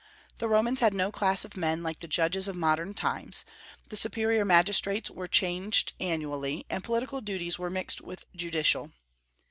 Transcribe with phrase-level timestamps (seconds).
[0.39, 3.45] The Romans had no class of men like the judges of modern times;
[3.89, 8.93] the superior magistrates were changed annually, and political duties were mixed with judicial.